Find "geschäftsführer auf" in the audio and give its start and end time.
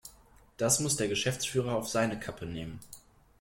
1.09-1.87